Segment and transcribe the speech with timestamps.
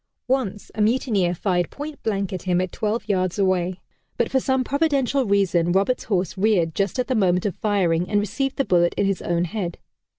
[0.27, 3.79] Once, a mutineer fired point blank at him at twelve yards away,
[4.17, 8.19] but for some providential reason Roberts' horse reared just at the moment of firing and
[8.19, 9.77] received the bullet in his own head.